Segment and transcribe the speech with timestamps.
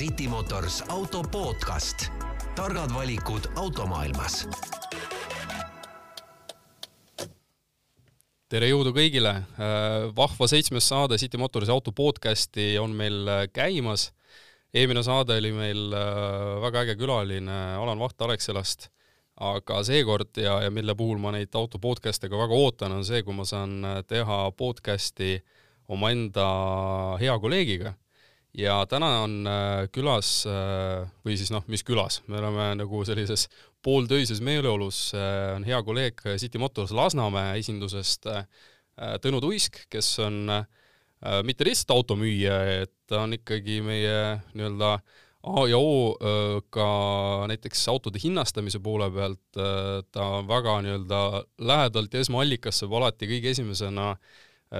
[0.00, 2.08] City Motors auto podcast.
[2.56, 4.46] targad valikud automaailmas.
[8.48, 9.34] tere jõudu kõigile,
[10.16, 14.14] vahva seitsmes saade City Motorsi auto podcasti on meil käimas.
[14.72, 15.92] eelmine saade oli meil
[16.64, 18.88] väga äge külaline Alan Vaht Alexelast
[19.36, 23.20] aga seekord ja, ja mille puhul ma neid auto podcast'e ka väga ootan, on see,
[23.22, 25.42] kui ma saan teha podcast'i
[25.88, 26.48] omaenda
[27.20, 27.98] hea kolleegiga.
[28.56, 33.46] Ja täna on äh, külas äh, või siis noh, mis külas, me oleme nagu sellises
[33.84, 38.28] pooltöises meeleolus, äh, on hea kolleeg City Motors Lasnamäe esindusest
[39.00, 40.50] Tõnu Tuisk, kes on
[41.48, 44.16] mitte lihtsalt automüüja, et ta on ikkagi meie
[44.52, 44.90] nii-öelda
[45.40, 46.18] A ja O
[46.68, 46.88] ka
[47.48, 51.20] näiteks autode hinnastamise poole pealt, ta on väga nii-öelda
[51.64, 54.10] lähedalt ja esmaallikas saab alati kõige esimesena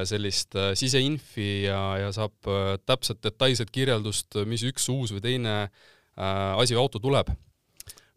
[0.07, 2.47] sellist siseinfi ja, ja saab
[2.87, 5.55] täpset detailset kirjeldust, mis üks uus või teine
[6.17, 7.33] asi või auto tuleb.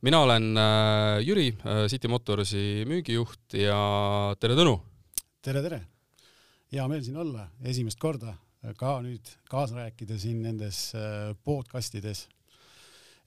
[0.05, 0.53] mina olen
[1.25, 1.47] Jüri,
[1.89, 3.79] City Motorsi müügijuht ja
[4.39, 4.77] tere, Tõnu!
[5.41, 5.81] tere, tere!
[6.73, 8.35] hea meel siin olla, esimest korda
[8.79, 12.27] ka nüüd kaasa rääkida siin nendes äh, podcastides.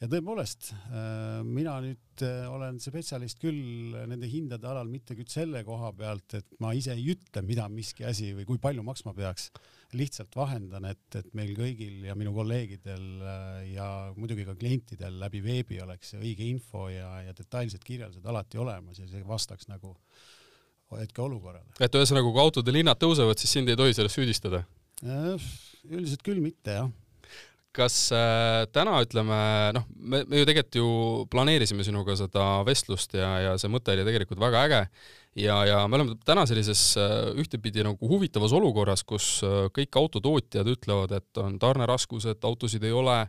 [0.00, 5.62] Ja tõepoolest, äh, mina nüüd äh, olen spetsialist küll nende hindade alal mitte küll selle
[5.64, 9.48] koha pealt, et ma ise ei ütle, mida miski asi või kui palju maksma peaks,
[9.96, 13.06] lihtsalt vahendan, et, et meil kõigil ja minu kolleegidel
[13.70, 19.00] ja muidugi ka klientidel läbi veebi oleks õige info ja, ja detailsed kirjeldused alati olemas
[19.00, 19.94] ja see vastaks nagu
[20.92, 21.72] hetkeolukorrale.
[21.80, 24.66] et ühesõnaga, kui autodel hinnad tõusevad, siis sind ei tohi selles süüdistada?
[25.06, 25.48] Äh,
[25.88, 26.92] üldiselt küll mitte, jah
[27.76, 29.38] kas äh, täna ütleme,
[29.76, 30.88] noh, me, me ju tegelikult ju
[31.32, 34.80] planeerisime sinuga seda vestlust ja, ja see mõte oli tegelikult väga äge.
[35.36, 40.70] Ja, ja me oleme täna sellises äh, ühtepidi nagu huvitavas olukorras, kus äh, kõik autotootjad
[40.72, 43.20] ütlevad, et on tarneraskused, autosid ei ole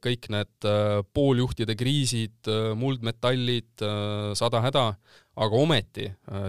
[0.00, 0.66] kõik need
[1.14, 2.48] pooljuhtide kriisid,
[2.80, 3.84] muldmetallid,
[4.34, 4.84] sada häda,
[5.44, 6.06] aga ometi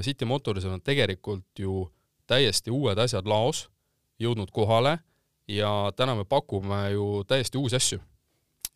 [0.08, 1.84] City Motorsil on tegelikult ju
[2.32, 3.66] täiesti uued asjad laos
[4.24, 4.96] jõudnud kohale
[5.52, 8.00] ja täna me pakume ju täiesti uusi asju.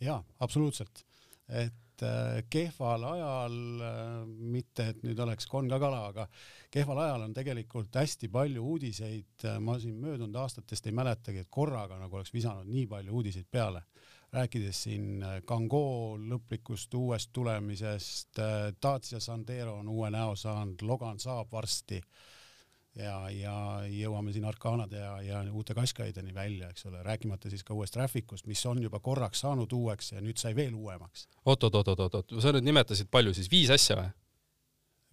[0.02, 1.06] jaa, absoluutselt.
[1.50, 6.28] et äh, kehval ajal äh,, mitte et nüüd oleks konn ka kala, aga
[6.72, 12.00] kehval ajal on tegelikult hästi palju uudiseid, ma siin möödunud aastatest ei mäletagi, et korraga
[12.02, 13.86] nagu oleks visanud nii palju uudiseid peale
[14.36, 21.52] rääkides siin Kangoo lõplikust uuest tulemisest, äh, Dacia Sandero on uue näo saanud, Logan saab
[21.52, 22.34] varsti äh,
[22.96, 23.56] ja, ja
[23.92, 28.48] jõuame siin Arkanade ja, ja uute Qashqaideni välja, eks ole, rääkimata siis ka uuest Trafficust,
[28.48, 31.64] mis on juba korraks saanud uueks ja nüüd sai veel uuemaks oot,.
[31.68, 34.12] oot-oot-oot-oot, sa nüüd nimetasid palju siis, viis asja või?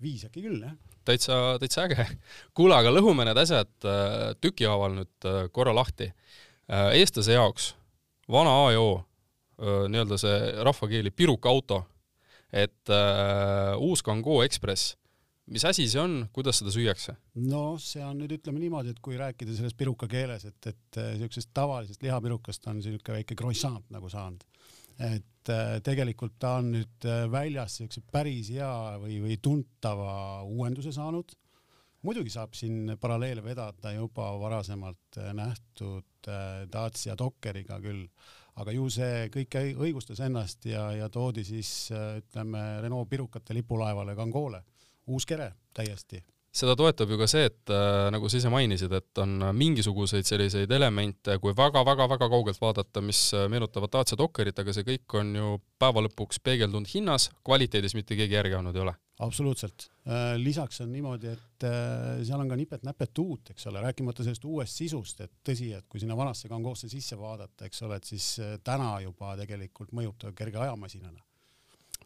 [0.02, 0.74] viis äkki küll, jah.
[1.06, 2.06] täitsa, täitsa äge.
[2.56, 6.10] kuule, aga lõhume need asjad äh, tükihaaval nüüd äh, korra lahti.
[6.66, 7.72] Äh, eestlase jaoks
[8.30, 8.92] vana A ja O,
[9.62, 11.76] nii-öelda see rahvakeeli pirukauto,
[12.50, 14.96] et uh, uus Kangoo Ekspress
[15.52, 17.14] mis asi see on, kuidas seda süüakse?
[17.48, 21.12] no see on nüüd ütleme niimoodi, et kui rääkida selles piruka keeles, et, et äh,
[21.20, 24.44] siuksest tavalisest lihapirukast on siuke väike croissant nagu saanud.
[25.02, 30.92] et äh, tegelikult ta on nüüd äh, väljas siukse päris hea või, või tuntava uuenduse
[30.94, 31.36] saanud.
[32.02, 36.08] muidugi saab siin paralleele vedada juba varasemalt nähtud
[36.72, 38.04] Dacia Dockeriga küll,
[38.62, 44.62] aga ju see kõik õigustas ennast ja, ja toodi siis ütleme Renault pirukate lipulaevale Kangoole
[45.06, 49.20] uus kere täiesti seda toetab ju ka see, et äh, nagu sa ise mainisid, et
[49.22, 54.84] on mingisuguseid selliseid elemente, kui väga-väga-väga kaugelt vaadata, mis äh, meenutavad Dacia Dockerit, aga see
[54.86, 58.94] kõik on ju päeva lõpuks peegeldunud hinnas, kvaliteedis mitte keegi järgi andnud ei ole.
[59.22, 60.34] absoluutselt äh,.
[60.36, 64.76] lisaks on niimoodi, et äh, seal on ka nipet-näpet uut, eks ole, rääkimata sellest uuest
[64.84, 68.28] sisust, et tõsi, et kui sinna vanasse Kangoosse sisse vaadata, eks ole, et siis
[68.64, 71.24] täna juba tegelikult mõjub ta kerge ajamasinana.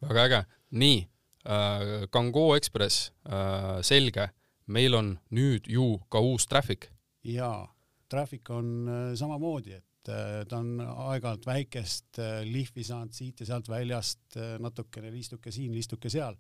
[0.06, 1.02] väga äge, nii
[1.46, 4.30] äh, Kangoo Ekspress äh,, selge,
[4.66, 6.90] meil on nüüd ju ka uus Traffic.
[7.26, 7.66] jaa,
[8.10, 13.50] Traffic on äh, samamoodi, et äh, ta on aeg-ajalt väikest äh, lihvi saanud siit ja
[13.53, 16.38] sealt väljast äh,, natukene liistuke siin, liistuke seal.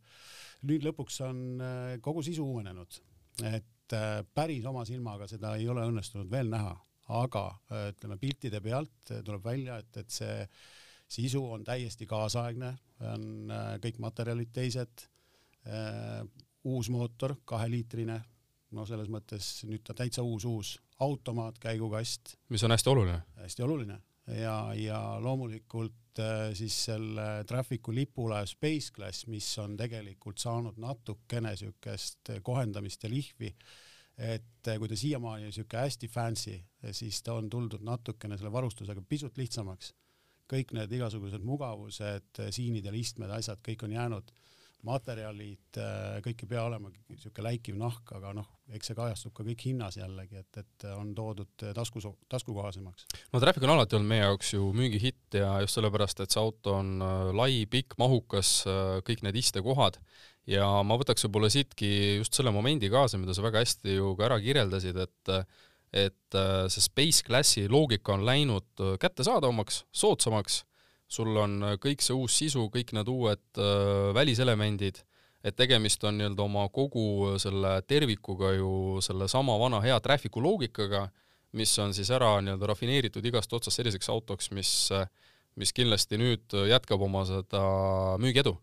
[0.66, 3.00] nüüd lõpuks on äh, kogu sisu uuenenud,
[3.44, 6.74] et äh, päris oma silmaga seda ei ole õnnestunud veel näha,
[7.18, 10.38] aga äh, ütleme piltide pealt äh, tuleb välja, et, et see
[11.08, 12.72] sisu on täiesti kaasaegne,
[13.12, 15.06] on äh, kõik materjalid teised,
[15.68, 16.24] äh,
[16.66, 18.18] uus mootor, kaheliitrine,
[18.74, 22.36] no selles mõttes nüüd ta täitsa uus-uus, automaat, käigukast.
[22.48, 23.20] mis on hästi oluline.
[23.42, 24.00] hästi oluline
[24.40, 31.54] ja, ja loomulikult äh, siis selle Trafficu lipulaev Space Class, mis on tegelikult saanud natukene
[31.56, 33.52] siukest kohendamist ja lihvi,
[34.16, 36.56] et kui ta siiamaani oli siuke hästi fancy,
[36.96, 39.92] siis ta on tuldud natukene selle varustusega pisut lihtsamaks
[40.50, 44.34] kõik need igasugused mugavused, siinidel istmed, asjad, kõik on jäänud
[44.86, 48.46] materjalid, äh, kõik ei pea olema niisugune läikiv nahk, aga noh,
[48.76, 52.02] eks see kajastub ka kõik hinnas jällegi, et, et on toodud tasku,
[52.32, 53.08] taskukohasemaks.
[53.32, 56.76] no Traffic on alati olnud meie jaoks ju müügihitt ja just sellepärast, et see auto
[56.80, 59.98] on äh, lai, pikk, mahukas, äh, kõik need istekohad
[60.50, 61.90] ja ma võtaks võib-olla siitki
[62.20, 65.34] just selle momendi kaasa, mida sa väga hästi ju ka ära kirjeldasid, et
[65.96, 66.36] et
[66.68, 70.58] see Space Classi loogika on läinud kättesaadavamaks, soodsamaks
[71.08, 75.02] sul on äh, kõik see uus sisu, kõik need uued äh, väliselemendid,
[75.46, 81.06] et tegemist on nii-öelda oma kogu äh, selle tervikuga ju sellesama vana hea traffic'u loogikaga,
[81.56, 85.06] mis on siis ära nii-öelda rafineeritud igast otsast selliseks autoks, mis, äh,
[85.56, 87.62] mis kindlasti nüüd jätkab oma seda
[88.22, 88.56] müügiedu.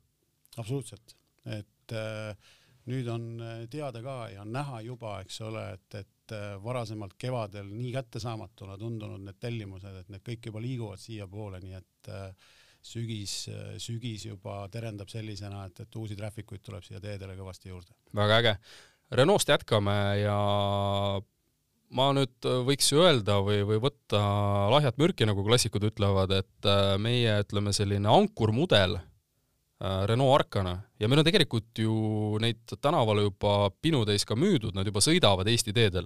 [0.57, 1.15] absoluutselt,
[1.45, 2.35] et äh,
[2.89, 3.27] nüüd on
[3.71, 9.39] teada ka ja näha juba, eks ole, et, et varasemalt kevadel nii kättesaamatuna tundunud need
[9.43, 12.53] tellimused, et need kõik juba liiguvad siiapoole, nii et äh,
[12.83, 13.35] sügis,
[13.79, 17.95] sügis juba terendab sellisena, et, et uusi traffic uid tuleb siia teedele kõvasti juurde.
[18.15, 18.57] väga äge.
[19.13, 20.37] Renault'st jätkame ja
[21.93, 24.21] ma nüüd võiks öelda või, või võtta
[24.73, 29.09] lahjat mürki, nagu klassikud ütlevad, et äh, meie, ütleme, selline ankurmudel äh,
[29.81, 31.93] Renault Arkana ja meil on tegelikult ju
[32.39, 36.05] neid tänavale juba pinutäis ka müüdud, nad juba sõidavad Eesti teedel.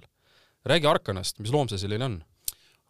[0.64, 2.16] räägi Arkanast, mis loom see selline on?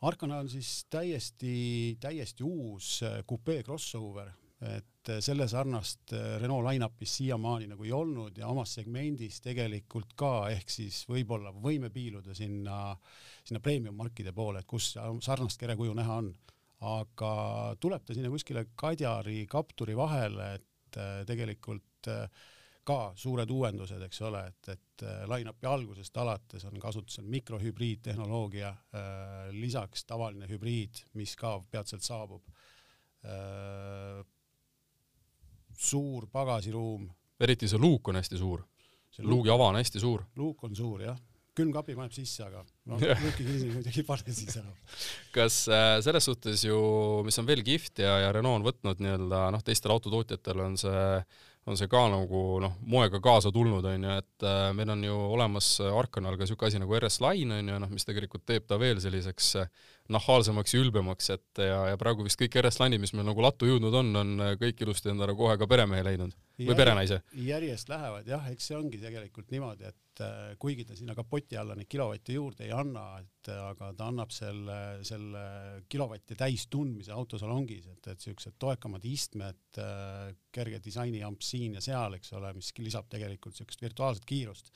[0.01, 4.31] Arkana on siis täiesti, täiesti uus kupee äh, crossover,
[4.63, 10.15] et äh, selle sarnast äh, Renault line-up'is siiamaani nagu ei olnud ja omas segmendis tegelikult
[10.19, 12.95] ka, ehk siis võib-olla võime piiluda sinna,
[13.43, 16.31] sinna premium markide poole, et kus sarnast kerekuju näha on.
[16.79, 20.68] aga tuleb ta sinna kuskile Kadjari, Kapturi vahele, et
[21.27, 22.47] tegelikult äh,
[22.89, 29.37] ka suured uuendused, eks ole, et, et äh, line-up'i algusest alates on kasutusel mikrohübriidtehnoloogia, äh,
[29.53, 32.49] lisaks tavaline hübriid, mis ka peatselt saabub.
[33.29, 34.25] Äh,
[35.79, 37.07] suur pagasiruum.
[37.41, 38.65] eriti see luuk on hästi suur.
[39.19, 40.25] luugi ava on hästi suur.
[40.37, 41.19] luuk on suur jah
[41.59, 44.73] külmkapi paneb sisse, aga noh, luuki kinni muidugi ei pane siis enam.
[45.35, 46.79] kas äh, selles suhtes ju,
[47.27, 51.05] mis on veel kihvt ja, ja Renault on võtnud nii-öelda noh, teistel autotootjatel on see
[51.69, 55.17] on see ka nagu noh, moega kaasa tulnud, on ju, et äh, meil on ju
[55.37, 58.79] olemas Arkanal ka niisugune asi nagu RS Line, on ju, noh, mis tegelikult teeb ta
[58.81, 59.69] veel selliseks äh,
[60.15, 63.69] nahaalsemaks ja ülbemaks, et ja, ja praegu vist kõik RS Line'id, mis meil nagu lattu
[63.69, 66.33] jõudnud on, on kõik ilusti endale kohe ka peremehe leidnud
[66.67, 67.21] või perenaise.
[67.45, 71.77] järjest lähevad jah, eks see ongi tegelikult niimoodi, et äh, kuigi ta sinna kapoti alla
[71.79, 75.43] neid kilovatte juurde ei anna, et äh, aga ta annab selle, selle
[75.91, 79.83] kilovatti täistundmise autosalongis, et, et siuksed toekamad istmed,
[80.53, 84.73] kerge disainiejamp siin ja seal, eks ole, mis lisab tegelikult siukest virtuaalset kiirust.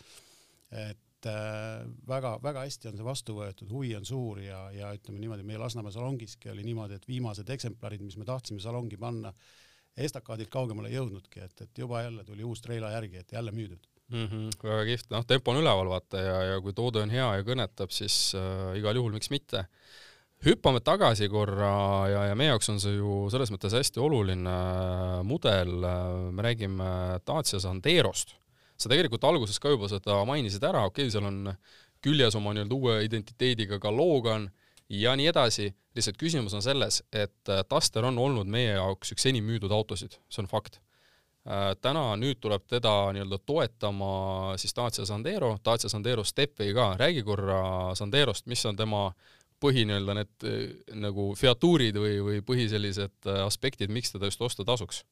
[0.73, 1.27] et
[2.09, 5.95] väga-väga hästi on see vastu võetud, huvi on suur ja, ja ütleme niimoodi, meie Lasnamäe
[5.95, 9.31] salongiski oli niimoodi, et viimased eksemplarid, mis me tahtsime salongi panna,
[9.97, 13.89] estakaadilt kaugemale ei jõudnudki, et, et juba jälle tuli uus treila järgi, et jälle müüdud
[14.13, 14.27] mm.
[14.27, 17.47] -hmm, väga kihvt, noh, tempo on üleval vaata ja, ja kui toode on hea ja
[17.47, 19.67] kõnetab, siis äh, igal juhul miks mitte.
[20.43, 25.21] hüppame tagasi korra ja, ja meie jaoks on see ju selles mõttes hästi oluline äh,
[25.23, 28.35] mudel, äh, me räägime Dacia Sanderost.
[28.77, 31.55] sa tegelikult alguses ka juba seda mainisid ära, okei okay,, seal on
[32.03, 34.51] küljes oma nii-öelda uue identiteediga ka Logan
[34.89, 39.27] ja nii edasi, lihtsalt küsimus on selles, et äh, Duster on olnud meie jaoks üks
[39.29, 40.81] enim müüdud autosid, see on fakt.
[41.43, 44.13] Äh, täna nüüd tuleb teda nii-öelda toetama
[44.61, 49.09] siis Dacia Sandero, Dacia Sandero Stepway ka, räägi korra Sanderost, mis on tema
[49.63, 50.61] põhi nii-öelda need äh,
[51.03, 55.05] nagu featuurid või, või põhi sellised aspektid, miks teda just osta tasuks?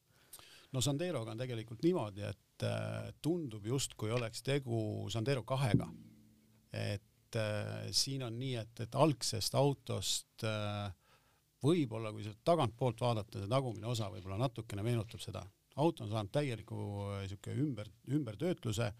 [0.71, 2.63] no Sanderoga on tegelikult niimoodi, et
[3.21, 5.89] tundub justkui oleks tegu Sandero kahega.
[6.71, 10.91] et et äh, siin on nii, et, et algsest autost äh,
[11.63, 15.43] võib-olla, kui sealt tagantpoolt vaadata, see tagumine osa võib-olla natukene meenutab seda.
[15.75, 18.91] auto on saanud täieliku äh, siuke ümber, ümbertöötluse.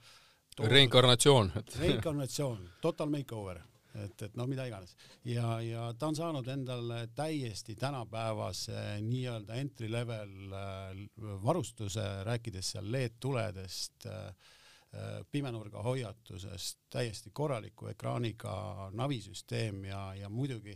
[0.59, 3.61] reinkarnatsioon reinkarnatsioon, total makeover
[3.95, 4.95] et, et no mida iganes
[5.27, 11.03] ja, ja ta on saanud endale täiesti tänapäevase nii-öelda entry level äh,
[11.43, 14.60] varustuse, rääkides seal LED-tuledest äh,, Äh,
[15.31, 20.75] pimenurga hoiatusest, täiesti korraliku ekraaniga navisüsteem ja, ja muidugi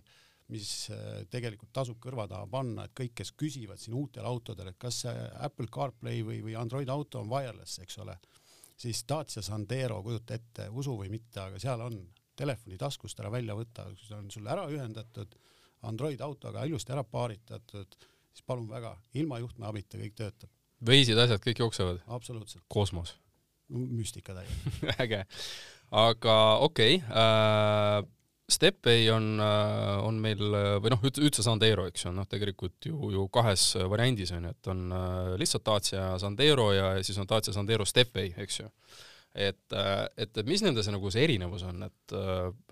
[0.54, 4.80] mis äh, tegelikult tasub kõrva taha panna, et kõik, kes küsivad siin uutel autodel, et
[4.82, 8.18] kas see Apple CarPlay või, või Android auto on wireless, eks ole,
[8.78, 11.98] siis Dacia Sandero, kujuta ette, usu või mitte, aga seal on
[12.38, 15.34] telefoni taskust ära välja võtta, see on sul ära ühendatud,
[15.86, 17.98] Android autoga ilusti ära paaritatud,
[18.30, 20.50] siis palun väga, ilma juhtme abita kõik töötab.
[20.86, 22.02] veisid asjad kõik jooksevad?
[22.06, 22.66] absoluutselt.
[22.68, 23.16] kosmos
[23.70, 25.24] müstika täielikult äge.
[25.92, 28.12] aga okei okay, äh,,
[28.46, 29.40] Stepway on,
[30.06, 30.38] on meil
[30.78, 34.70] või noh, üldse Sandero, eks ju, noh, tegelikult ju, ju kahes variandis on ju, et
[34.70, 34.84] on
[35.42, 38.68] lihtsalt Dacia Sandero ja siis on Dacia Sandero Stepway, eks ju.
[39.34, 42.16] et, et, et mis nende see nagu see erinevus on, et,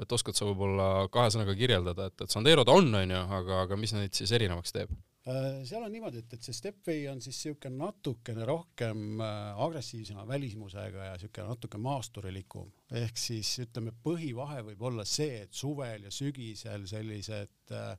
[0.05, 3.63] et oskad sa võib-olla kahe sõnaga kirjeldada, et, et Sandero ta on, on ju, aga,
[3.65, 4.93] aga mis neid siis erinevaks teeb?
[5.23, 10.25] Äh, seal on niimoodi, et, et see Stepway on siis niisugune natukene rohkem äh, agressiivsema
[10.27, 12.73] välismusega ja niisugune natuke maasturilikum.
[12.99, 17.95] ehk siis ütleme, põhivahe võib olla see, et suvel ja sügisel sellised äh,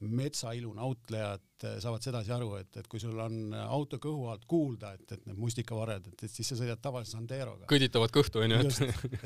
[0.00, 4.92] metsailu nautlejad eh, saavad sedasi aru, et, et kui sul on auto kõhu alt kuulda,
[4.98, 7.68] et, et need mustikavarred, et, et siis sa sõidad tavalise Sanderoga.
[7.70, 8.60] kõditavad kõhtu onju.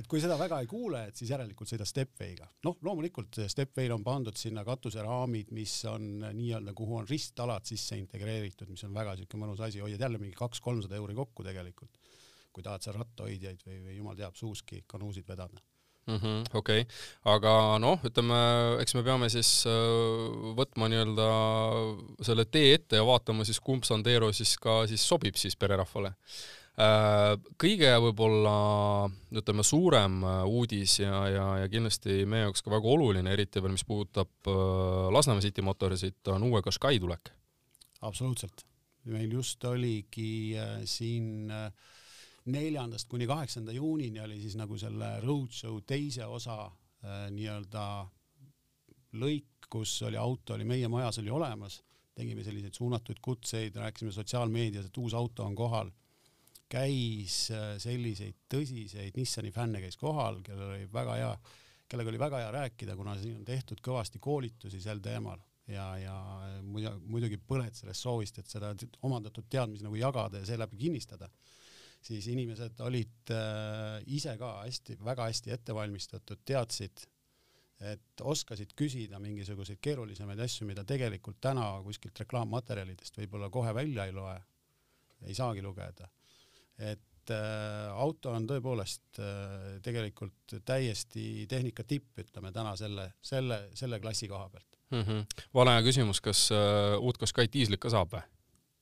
[0.01, 2.49] et kui seda väga ei kuule, et siis järelikult sõida Stepway'ga.
[2.69, 8.71] noh, loomulikult Stepway'l on pandud sinna katuseraamid, mis on nii-öelda, kuhu on ristalad sisse integreeritud,
[8.73, 12.01] mis on väga siuke mõnus asi, hoiad jälle mingi kaks-kolmsada euri kokku tegelikult,
[12.53, 15.61] kui tahad seal rattahoidjaid või, või jumal teab, suuski kanuusid vedada
[16.07, 16.45] mm -hmm,.
[16.55, 16.97] okei okay.,
[17.35, 18.39] aga noh, ütleme,
[18.83, 21.29] eks me peame siis äh, võtma nii-öelda
[22.27, 26.15] selle tee ette ja vaatama siis, kumb Sandero siis ka siis sobib siis pererahvale
[26.79, 27.37] äh,.
[27.65, 28.57] kõige võib-olla
[29.31, 33.77] ütleme suurem äh, uudis ja, ja, ja kindlasti meie jaoks ka väga oluline, eriti veel,
[33.77, 34.53] mis puudutab
[35.13, 37.33] Lasnamäe City Motorsit, on uue Qashqai tulek.
[38.01, 38.67] absoluutselt,
[39.05, 41.71] meil just oligi siin äh,
[42.51, 47.85] neljandast kuni kaheksanda juunini oli siis nagu selle roadshow teise osa äh, nii-öelda
[49.23, 51.81] lõik, kus oli auto oli meie majas oli olemas,
[52.15, 55.91] tegime selliseid suunatuid kutseid, rääkisime sotsiaalmeedias, et uus auto on kohal.
[56.73, 61.33] käis äh, selliseid tõsiseid Nissani fänne käis kohal, kellel oli väga hea,
[61.89, 65.39] kellega oli väga hea rääkida, kuna siin on tehtud kõvasti koolitusi sel teemal.
[65.69, 66.15] Ja, ja
[66.65, 68.73] muidugi põled sellest soovist, et seda
[69.07, 71.29] omandatud teadmisi nagu jagada ja seeläbi kinnistada
[72.03, 77.05] siis inimesed olid äh, ise ka hästi, väga hästi ette valmistatud, teadsid,
[77.93, 84.15] et oskasid küsida mingisuguseid keerulisemaid asju, mida tegelikult täna kuskilt reklaammaterjalidest võib-olla kohe välja ei
[84.15, 84.37] loe,
[85.27, 86.09] ei saagi lugeda.
[86.79, 94.01] et äh, auto on tõepoolest äh, tegelikult täiesti tehnika tipp, ütleme täna selle, selle, selle
[94.01, 95.03] klassi koha pealt mm.
[95.03, 95.43] -hmm.
[95.55, 98.23] vale küsimus, kas äh, uut Qashqai diislit ka saab või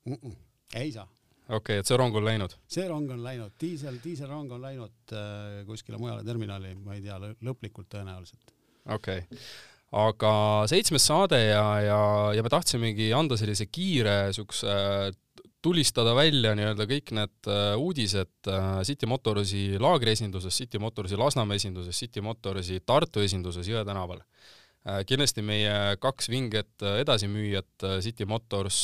[0.04, 0.20] mm?
[0.22, 0.36] -mm,
[0.74, 1.08] ei saa
[1.50, 2.54] okei okay,, et see rong on läinud?
[2.70, 7.18] see rong on läinud, diisel, diiselrong on läinud äh, kuskile mujale terminali, ma ei tea,
[7.46, 8.54] lõplikult tõenäoliselt.
[8.96, 9.42] okei okay.,
[10.00, 10.32] aga
[10.70, 12.02] seitsmes saade ja, ja,
[12.36, 14.70] ja me tahtsimegi anda sellise kiire siukse
[15.60, 22.06] tulistada välja nii-öelda kõik need uh, uudised uh, City Motorsi laagriesindusest, City Motorsi Lasnamäe esindusest,
[22.06, 24.69] City Motorsi Tartu esinduses Jõe tänaval Äh,
[25.04, 28.78] kindlasti meie kaks vinget äh, edasimüüjat, äh, City Motors,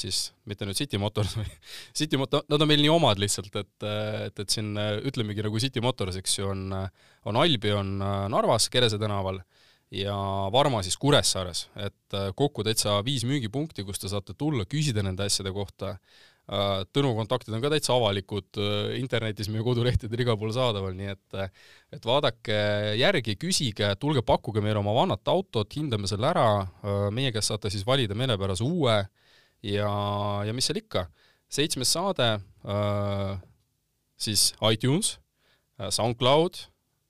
[0.00, 1.46] siis mitte nüüd City Motors või
[1.98, 4.74] City Motor, nad on meil nii omad lihtsalt, et, et, et siin
[5.06, 6.74] ütlemegi nagu City Motors, eks ju, on,
[7.26, 7.96] on Albion
[8.32, 9.38] Narvas Kerese tänaval
[9.94, 10.16] ja
[10.50, 15.54] Varma siis Kuressaares, et kokku täitsa viis müügipunkti, kus te saate tulla, küsida nende asjade
[15.54, 15.94] kohta.
[15.94, 21.08] Äh, Tõnu kontaktid on ka täitsa avalikud, äh, internetis meie kodulehtedel igal pool saadaval, nii
[21.10, 21.38] et
[21.96, 22.58] et vaadake
[23.00, 27.72] järgi, küsige, tulge pakkuge meile oma vanat autot, hindame selle ära, äh, meie käest saate
[27.74, 28.94] siis valida meelepärase uue
[29.66, 29.90] ja,
[30.46, 31.08] ja mis seal ikka,
[31.50, 32.28] seitsmes saade,
[34.18, 35.16] siis iTunes,
[35.78, 36.58] SoundCloud,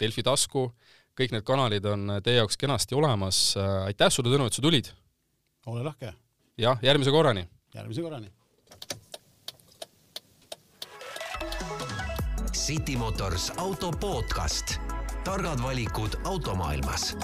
[0.00, 0.70] Delfi tasku,
[1.16, 4.92] kõik need kanalid on teie jaoks kenasti olemas, aitäh sulle, Tõnu, et sa tulid!
[5.68, 6.14] ole lahke!
[6.56, 7.44] jah, järgmise korrani!
[7.76, 8.32] järgmise korrani!
[12.56, 14.80] City Motors auto podcast.
[15.24, 17.16] targad valikud automaailmas